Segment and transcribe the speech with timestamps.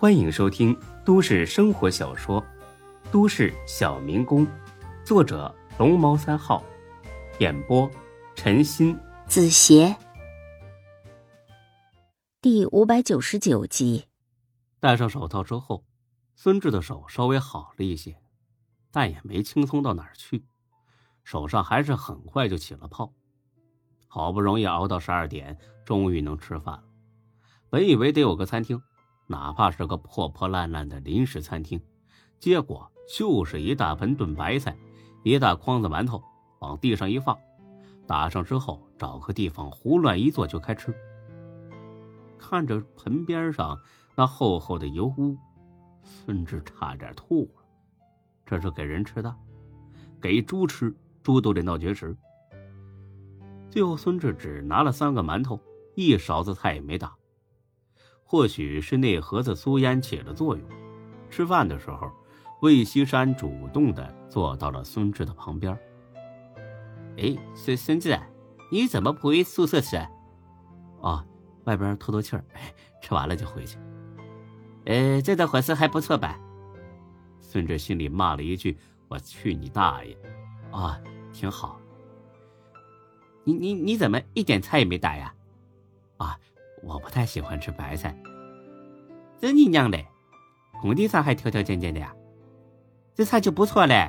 [0.00, 0.74] 欢迎收听
[1.04, 2.40] 都市生活小说
[3.12, 4.46] 《都市小民工》，
[5.04, 6.64] 作者龙猫三号，
[7.38, 7.86] 演播
[8.34, 9.94] 陈鑫、子邪，
[12.40, 14.06] 第五百九十九集。
[14.80, 15.84] 戴上手套之后，
[16.34, 18.16] 孙志的手稍微好了一些，
[18.90, 20.46] 但也没轻松到哪儿去，
[21.24, 23.12] 手上还是很快就起了泡。
[24.08, 26.84] 好不容易熬到十二点，终于能吃饭了。
[27.68, 28.80] 本以为得有个餐厅，
[29.30, 31.80] 哪怕是个破破烂烂的临时餐厅，
[32.40, 34.76] 结果就是一大盆炖白菜，
[35.22, 36.20] 一大筐子馒头，
[36.58, 37.38] 往地上一放，
[38.08, 40.92] 打上之后，找个地方胡乱一坐就开吃。
[42.36, 43.78] 看着盆边上
[44.16, 45.36] 那厚厚的油污，
[46.02, 47.62] 孙志差点吐了。
[48.44, 49.32] 这是给人吃的，
[50.20, 50.92] 给猪吃，
[51.22, 52.16] 猪都得闹绝食。
[53.70, 55.60] 最后，孙志只拿了三个馒头，
[55.94, 57.14] 一勺子菜也没打。
[58.30, 60.64] 或许是那盒子苏烟起了作用，
[61.30, 62.08] 吃饭的时候，
[62.60, 65.76] 魏西山主动的坐到了孙志的旁边。
[67.18, 68.16] 哎，孙孙志，
[68.70, 69.96] 你怎么不回宿舍吃？
[71.02, 71.26] 啊，
[71.64, 72.44] 外边透透气儿，
[73.02, 73.78] 吃完了就回去。
[74.84, 76.38] 呃，这顿伙食还不错吧？
[77.40, 78.78] 孙志心里骂了一句
[79.10, 80.16] ：“我去你大爷！”
[80.70, 81.00] 啊，
[81.32, 81.80] 挺好。
[83.42, 85.34] 你你你怎么一点菜也没打呀？
[86.18, 86.38] 啊，
[86.82, 88.16] 我不太喜欢吃白菜。
[89.40, 89.98] 真你娘的，
[90.80, 92.14] 工地上还条条件件的呀？
[93.14, 94.08] 这菜就不错嘞，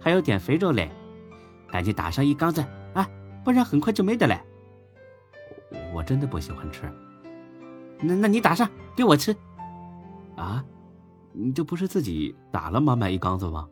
[0.00, 0.90] 还有点肥肉嘞，
[1.70, 3.08] 赶紧打上一缸子啊，
[3.44, 4.40] 不然很快就没得嘞。
[5.92, 6.90] 我真的不喜欢吃。
[8.00, 9.34] 那那你打上给我吃。
[10.36, 10.64] 啊，
[11.32, 13.68] 你这不是自己打了满满一缸子吗？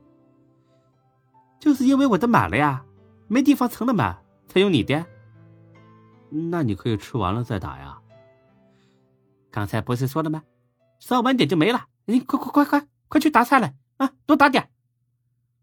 [1.58, 2.84] 就是因为我的满了呀，
[3.28, 4.16] 没地方盛了满。
[4.48, 5.06] 才有你的，
[6.28, 7.99] 那你可以吃完了再打呀。
[9.50, 10.44] 刚才不是说了吗？
[10.98, 11.88] 稍晚点就没了。
[12.04, 14.12] 你快快快快快去打菜来啊！
[14.26, 14.70] 多打点。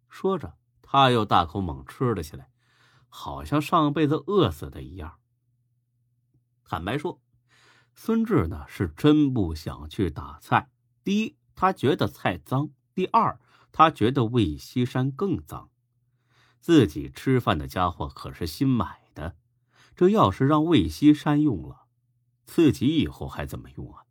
[0.10, 2.50] 说着，他又大口猛吃了起来，
[3.10, 5.20] 好像上辈子饿死的一样。
[6.64, 7.22] 坦白说，
[7.96, 10.70] 孙志呢是真不想去打菜。
[11.04, 13.40] 第一，他觉得菜脏；第二，
[13.72, 15.70] 他觉得魏西山更脏。
[16.60, 19.36] 自己吃饭的家伙可是新买的，
[19.96, 21.87] 这要是让魏西山用了，
[22.48, 24.06] 自己以后还怎么用啊？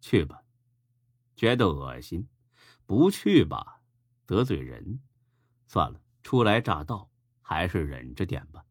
[0.00, 0.42] 去吧，
[1.36, 2.26] 觉得恶心；
[2.84, 3.82] 不去吧，
[4.26, 4.98] 得罪人。
[5.68, 7.08] 算了，初来乍到，
[7.40, 8.64] 还是忍着点吧。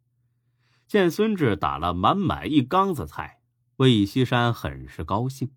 [0.86, 3.40] 见孙志打了满满一缸子菜，
[3.78, 5.54] 魏西山很是高兴。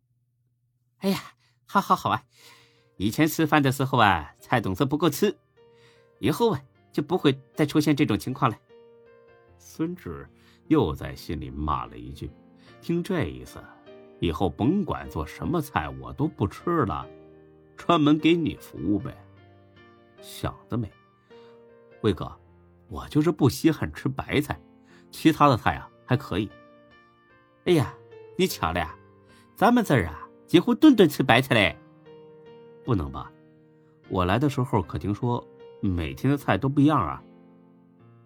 [0.98, 1.18] 哎呀，
[1.64, 2.22] 好好好啊！
[2.96, 5.36] 以前吃饭的时候啊，菜总是不够吃，
[6.20, 6.62] 以后啊。
[6.92, 8.58] 就不会再出现这种情况了。
[9.58, 10.26] 孙志
[10.68, 12.30] 又在心里骂了一句
[12.80, 13.58] ：“听这意思，
[14.20, 17.06] 以后甭管做什么菜，我都不吃了，
[17.76, 19.16] 专门给你服务呗。”
[20.20, 20.90] 想得美！
[22.00, 22.30] 魏哥，
[22.88, 24.60] 我就是不稀罕吃白菜，
[25.10, 26.48] 其他的菜啊还可以。
[27.64, 27.94] 哎呀，
[28.36, 28.94] 你巧了呀，
[29.54, 31.76] 咱们这儿啊几乎顿顿吃白菜嘞。
[32.84, 33.30] 不能吧？
[34.08, 35.44] 我来的时候可听说。
[35.82, 37.22] 每天的菜都不一样啊，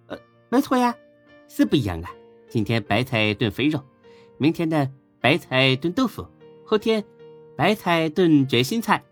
[0.06, 0.16] 呃，
[0.48, 0.94] 没错呀，
[1.48, 2.10] 是不一样啊。
[2.48, 3.82] 今天白菜炖肥肉，
[4.40, 4.90] 明天的
[5.20, 6.26] 白菜炖豆腐，
[6.64, 7.04] 后天
[7.58, 9.04] 白菜炖卷心菜。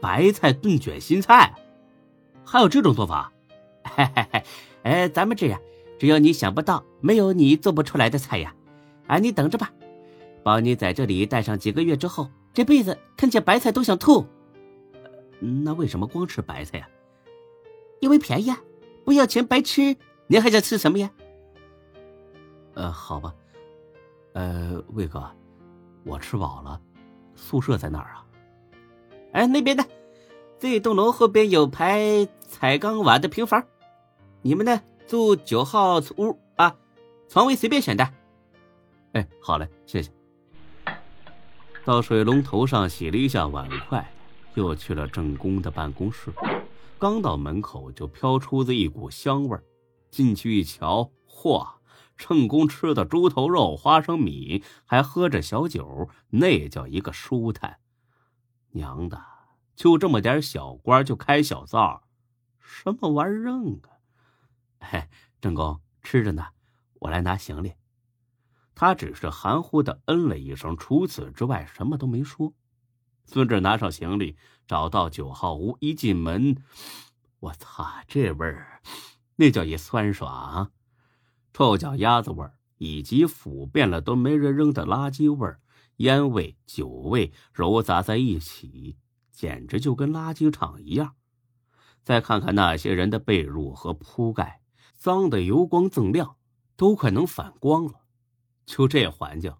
[0.00, 1.54] 白菜炖卷心菜，
[2.44, 3.32] 还有这种做法？
[3.84, 4.42] 嘿嘿嘿，
[4.82, 5.60] 哎，咱们这样，
[5.96, 8.52] 只要你想不到，没有你做不出来的菜呀。
[9.06, 9.72] 啊，你等着吧，
[10.42, 14.26] 保你在这里待上几个月之后，这辈子看见白菜都想吐。
[15.38, 16.88] 那为什么光吃白菜呀？
[18.00, 18.60] 因为便宜啊，
[19.04, 21.12] 不要钱白吃，你还想吃什么呀？
[22.74, 23.32] 呃，好吧，
[24.32, 25.30] 呃，魏哥，
[26.04, 26.80] 我吃饱了，
[27.34, 28.26] 宿舍在哪儿啊？
[29.32, 29.84] 哎，那边的，
[30.58, 33.64] 这栋楼后边有排彩钢瓦的平房，
[34.40, 36.76] 你们呢住九号屋啊，
[37.28, 38.08] 床位随便选的。
[39.12, 40.10] 哎，好嘞，谢谢。
[41.84, 44.08] 到水龙头上洗了一下碗筷，
[44.54, 46.32] 又去了正宫的办公室。
[46.98, 49.64] 刚到门口，就飘出了一股香味儿。
[50.10, 51.66] 进去一瞧，嚯！
[52.22, 57.80] 趁工吃的猪头肉、花生米，还喝着小酒，那叫一个舒坦。
[58.70, 59.20] 娘的，
[59.74, 62.04] 就这么点小官就开小灶，
[62.60, 63.58] 什么玩意儿啊？
[64.78, 65.08] 嘿，
[65.42, 66.46] 郑工吃着呢，
[67.00, 67.72] 我来拿行李。
[68.72, 72.54] 他只是含糊的嗯了一声，除此之外什么都没说。
[73.26, 74.36] 孙志拿上行李，
[74.68, 76.62] 找到九号屋，一进门，
[77.40, 78.80] 我操，这味儿，
[79.34, 80.70] 那叫一酸爽，
[81.52, 85.60] 臭脚丫子味儿，以及腐变了都没人扔的垃圾味儿，
[85.96, 88.96] 烟味、酒味糅杂在一起，
[89.30, 91.14] 简直就跟垃圾场一样。
[92.02, 94.62] 再看看那些人的被褥和铺盖，
[94.96, 96.36] 脏的油光锃亮，
[96.76, 98.00] 都快能反光了。
[98.64, 99.54] 就这环境，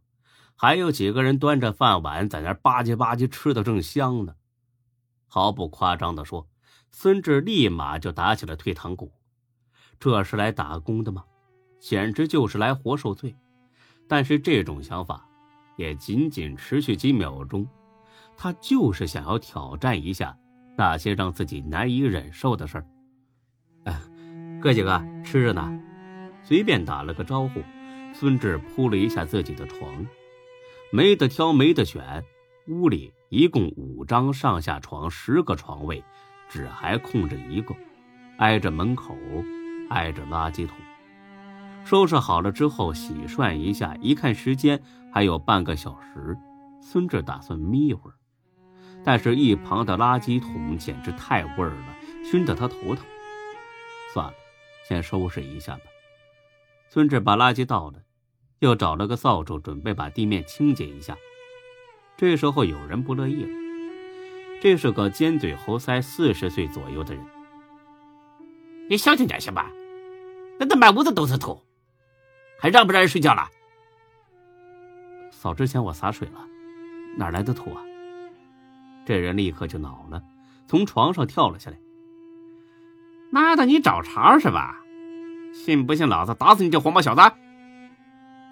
[0.56, 4.34] 还有几个人端着饭碗在那吧唧吧唧吃的正香呢。
[5.26, 6.48] 毫不夸张的说，
[6.90, 9.12] 孙志立马就打起了退堂鼓。
[10.00, 11.24] 这是来打工的吗？
[11.82, 13.34] 简直就是来活受罪。
[14.08, 15.26] 但是这种想法
[15.76, 17.66] 也仅仅持续几秒钟，
[18.36, 20.36] 他就是想要挑战一下。
[20.74, 22.86] 那些让自己难以忍受的事儿，
[23.84, 24.00] 哎，
[24.58, 25.78] 哥几个吃着呢，
[26.42, 27.62] 随便打了个招呼，
[28.14, 30.06] 孙志铺了一下自己的床，
[30.90, 32.24] 没得挑，没得选，
[32.68, 36.02] 屋里一共五张上下床，十个床位，
[36.48, 37.74] 只还空着一个，
[38.38, 39.14] 挨着门口，
[39.90, 40.74] 挨着垃圾桶。
[41.84, 44.80] 收拾好了之后，洗涮一下，一看时间
[45.12, 46.36] 还有半个小时，
[46.80, 48.14] 孙志打算眯一会儿。
[49.04, 53.04] 但是，一旁的垃圾桶简直太味儿了，熏得他头疼。
[54.14, 54.34] 算了，
[54.88, 55.82] 先收拾一下吧。
[56.88, 57.98] 孙志把垃圾倒了，
[58.60, 61.16] 又找了个扫帚，准备把地面清洁一下。
[62.16, 63.50] 这时候，有人不乐意了。
[64.60, 67.24] 这是个尖嘴猴腮、四十岁左右的人。
[68.88, 69.70] 你消停点行吧？
[70.60, 71.60] 那都满屋子都是土，
[72.62, 73.50] 还让不让人睡觉了？
[75.32, 76.46] 扫之前我洒水了，
[77.16, 77.82] 哪来的土啊？
[79.04, 80.22] 这人立刻就恼了，
[80.68, 81.76] 从床上跳了下来。
[83.32, 84.80] 妈的，你找茬是吧？
[85.52, 87.20] 信不信老子打死你这黄毛小子？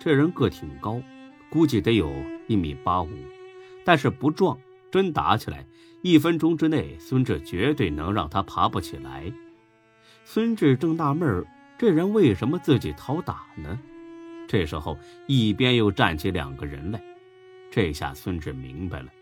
[0.00, 1.00] 这人个挺高，
[1.48, 2.12] 估计得有
[2.48, 3.08] 一米八五，
[3.84, 4.58] 但是不壮。
[4.90, 5.64] 真打起来，
[6.02, 9.32] 一分钟之内，孙志绝对能让他爬不起来。
[10.24, 11.46] 孙志正纳闷
[11.78, 13.78] 这人为什么自己讨打呢？
[14.50, 14.99] 这时候，
[15.29, 17.00] 一边又站起两个人来。
[17.70, 19.12] 这下孙志明白了。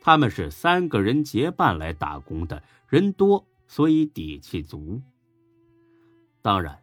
[0.00, 5.00] 他们是三个人结伴来打工的，人多，所以底气足。
[6.40, 6.82] 当然，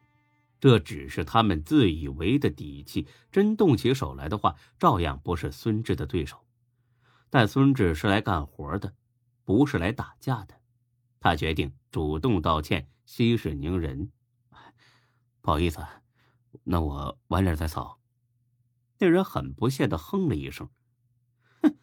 [0.62, 6.38] 这只是他们自以为的底气，真动起手来的话，照样不是孙志的对手。
[7.30, 8.94] 但孙志是来干活的，
[9.44, 10.56] 不是来打架的。
[11.20, 14.10] 他决定主动道歉，息事宁人。
[15.42, 15.86] 不好意思，
[16.64, 18.00] 那我晚点再扫。
[18.98, 20.70] 那人很不屑的哼了一声。
[21.62, 21.76] 哼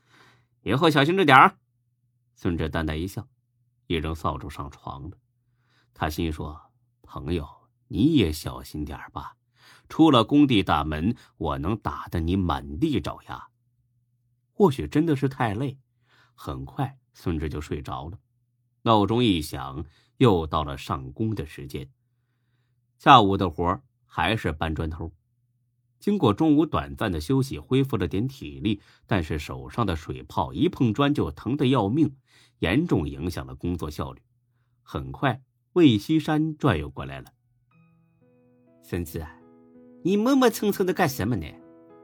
[0.63, 1.59] 以后小心着点儿。
[2.35, 3.27] 孙志淡淡一笑，
[3.87, 5.17] 一扔扫帚上床了。
[5.95, 6.71] 他心说
[7.01, 7.49] ：“朋友，
[7.89, 9.37] 你也小心点吧。
[9.89, 13.49] 出了工地大门，我能打得你满地找牙。”
[14.53, 15.79] 或许真的是太累，
[16.35, 18.19] 很快孙志就睡着了。
[18.83, 19.85] 闹钟一响，
[20.19, 21.91] 又到了上工的时间。
[22.99, 25.12] 下午的活还是搬砖头。
[25.99, 32.14] 经过中午短暂的休息，恢复了点体力，但是手上的水泡一碰砖就疼得要命，
[32.61, 34.20] 严重影响了工作效率。
[34.82, 35.43] 很快，
[35.73, 37.32] 魏西山转悠过来了
[38.85, 39.26] ：“孙子，
[40.03, 41.47] 你磨磨蹭蹭的干什么呢？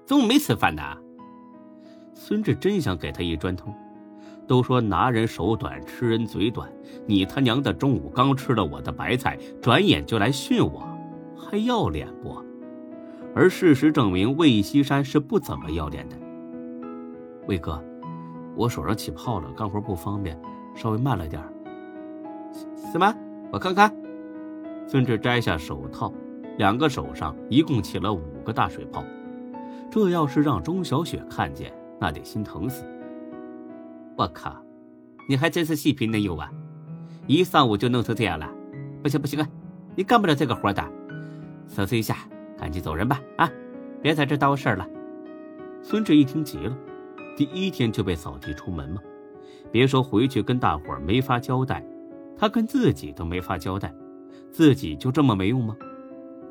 [0.07, 0.83] 中午没吃饭呢？”
[2.15, 3.73] 孙志真想给他一砖头。
[4.49, 6.71] 都说拿人手短，吃人嘴短，
[7.07, 10.92] 你他娘的中午刚吃了我的白菜，转眼就来训我，
[11.43, 12.43] 还要脸不？
[13.35, 16.17] 而事实证明，魏西山是不怎么要脸的。
[17.47, 17.83] 魏哥，
[18.55, 20.41] 我手上起泡了，干活不方便，
[20.75, 21.43] 稍微慢了点
[22.93, 23.15] 什么？
[23.51, 23.95] 我看看。
[24.87, 26.13] 孙志摘下手套，
[26.59, 29.03] 两个手上一共起了五个大水泡。
[29.91, 32.85] 这要是让钟小雪看见，那得心疼死。
[34.17, 34.55] 我靠，
[35.29, 36.51] 你还真是细皮嫩肉啊！
[37.27, 38.51] 一上午就弄成这样了。
[39.03, 39.49] 不行不行啊，
[39.97, 40.92] 你干不了这个活的。
[41.75, 42.17] 收拾一下。
[42.59, 43.21] 赶紧走人吧！
[43.39, 43.51] 啊，
[44.01, 44.89] 别在这耽误事儿了。
[45.83, 46.79] 孙志一听急了，
[47.37, 49.03] 第一天就被扫地出门吗？
[49.73, 51.85] 别说回去跟大伙儿没法交代，
[52.37, 53.93] 他跟自己都没法交代，
[54.49, 55.77] 自己就这么没用吗？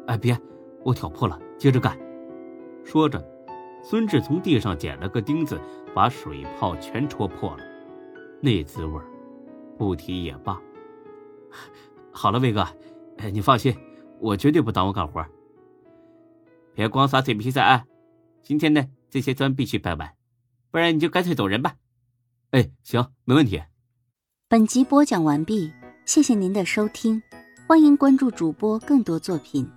[0.08, 0.38] 哎，别，
[0.84, 1.98] 我挑破了，接着干。
[2.84, 3.24] 说着，
[3.82, 5.58] 孙志从地上捡了个钉子，
[5.94, 7.64] 把水泡全戳破了。
[8.42, 9.00] 那滋味
[9.78, 10.60] 不提也罢。
[12.12, 12.68] 好了，魏哥，
[13.32, 13.74] 你放心，
[14.22, 15.26] 我绝对不耽误干活。
[16.74, 17.84] 别光耍嘴皮子啊！
[18.44, 20.14] 今天呢，这些砖必须搬完，
[20.70, 21.76] 不然你就干脆走人吧。
[22.52, 23.62] 哎，行，没问题。
[24.48, 25.74] 本集播讲完毕，
[26.06, 27.22] 谢谢您的收听，
[27.68, 29.70] 欢迎关注主播更多作品。